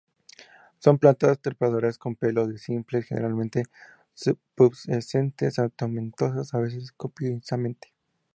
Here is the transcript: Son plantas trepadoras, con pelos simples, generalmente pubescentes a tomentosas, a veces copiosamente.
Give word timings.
Son 0.79 0.97
plantas 0.97 1.37
trepadoras, 1.43 1.99
con 1.99 2.15
pelos 2.15 2.59
simples, 2.59 3.05
generalmente 3.05 3.65
pubescentes 4.55 5.59
a 5.59 5.69
tomentosas, 5.69 6.55
a 6.55 6.59
veces 6.59 6.91
copiosamente. 6.91 7.93